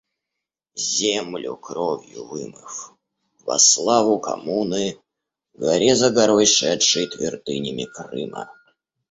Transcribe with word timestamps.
Землю 0.83 1.55
кровью 1.67 2.25
вымыв, 2.29 2.79
во 3.45 3.57
славу 3.67 4.17
коммуны, 4.29 4.87
к 4.97 5.59
горе 5.67 5.95
за 6.01 6.09
горой 6.09 6.47
шедший 6.47 7.05
твердынями 7.07 7.85
Крыма. 7.85 8.49